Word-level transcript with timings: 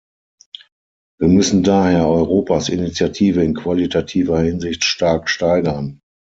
Wir 1.19 1.27
müssen 1.27 1.61
daher 1.61 2.07
Europas 2.07 2.69
Initiative 2.69 3.43
in 3.43 3.53
qualitativer 3.53 4.39
Hinsicht 4.41 4.83
stark 4.83 5.29
steigern. 5.29 6.01